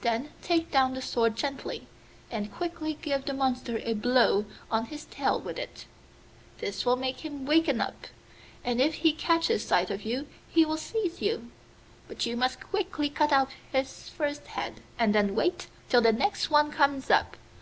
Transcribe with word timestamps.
Then 0.00 0.30
take 0.40 0.70
down 0.70 0.94
the 0.94 1.02
sword 1.02 1.36
gently, 1.36 1.88
and 2.30 2.50
quickly 2.50 2.94
give 3.02 3.26
the 3.26 3.34
monster 3.34 3.76
a 3.80 3.92
blow 3.92 4.46
on 4.70 4.86
his 4.86 5.04
tail 5.04 5.38
with 5.38 5.58
it. 5.58 5.84
This 6.56 6.86
will 6.86 6.96
make 6.96 7.20
him 7.22 7.44
waken 7.44 7.78
up, 7.78 8.06
and 8.64 8.80
if 8.80 8.94
he 8.94 9.12
catches 9.12 9.62
sight 9.62 9.90
of 9.90 10.04
you 10.06 10.26
he 10.48 10.64
will 10.64 10.78
seize 10.78 11.20
you. 11.20 11.50
But 12.06 12.24
you 12.24 12.34
must 12.34 12.60
quickly 12.62 13.10
cut 13.10 13.30
off 13.30 13.52
his 13.70 14.08
first 14.08 14.46
head, 14.46 14.80
and 14.98 15.14
then 15.14 15.34
wait 15.34 15.66
till 15.90 16.00
the 16.00 16.14
next 16.14 16.48
one 16.48 16.70
comes 16.72 17.10
up. 17.10 17.36